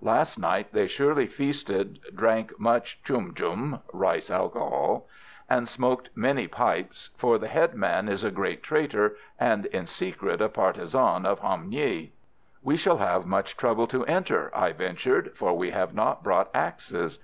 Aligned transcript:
Last 0.00 0.38
night 0.38 0.72
they 0.72 0.86
surely 0.86 1.26
feasted, 1.26 1.98
drank 2.14 2.56
much 2.56 3.02
choum 3.02 3.34
choum 3.34 3.80
(rice 3.92 4.30
alcohol), 4.30 5.08
and 5.50 5.68
smoked 5.68 6.10
many 6.14 6.46
pipes, 6.46 7.10
for 7.16 7.36
the 7.36 7.48
headman 7.48 8.08
is 8.08 8.22
a 8.22 8.30
great 8.30 8.62
traitor, 8.62 9.16
and 9.40 9.66
in 9.66 9.86
secret 9.88 10.40
a 10.40 10.48
partisan 10.48 11.26
of 11.26 11.40
Ham 11.40 11.68
Nghi." 11.68 12.12
"We 12.62 12.76
shall 12.76 12.98
have 12.98 13.26
much 13.26 13.56
trouble 13.56 13.88
to 13.88 14.06
enter," 14.06 14.52
I 14.56 14.70
ventured, 14.72 15.36
"for 15.36 15.56
we 15.58 15.72
have 15.72 15.92
not 15.94 16.22
brought 16.22 16.50
axes." 16.54 17.18